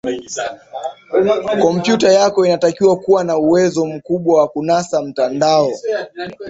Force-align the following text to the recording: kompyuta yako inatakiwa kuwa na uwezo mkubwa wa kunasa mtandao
kompyuta 1.61 2.11
yako 2.11 2.45
inatakiwa 2.45 2.95
kuwa 2.99 3.23
na 3.23 3.37
uwezo 3.37 3.85
mkubwa 3.85 4.39
wa 4.39 4.47
kunasa 4.47 5.01
mtandao 5.01 5.71